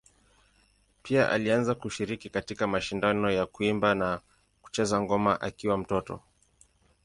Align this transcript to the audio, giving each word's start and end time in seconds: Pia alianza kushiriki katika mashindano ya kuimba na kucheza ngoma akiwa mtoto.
Pia 1.03 1.29
alianza 1.29 1.75
kushiriki 1.75 2.29
katika 2.29 2.67
mashindano 2.67 3.31
ya 3.31 3.45
kuimba 3.45 3.95
na 3.95 4.21
kucheza 4.61 5.01
ngoma 5.01 5.41
akiwa 5.41 5.77
mtoto. 5.77 6.21